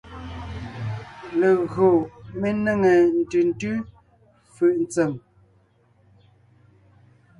[1.39, 1.87] Legÿo
[2.39, 3.73] mé nêŋe ntʉ̀ntʉ́
[4.53, 5.11] fʉʼ ntsèm.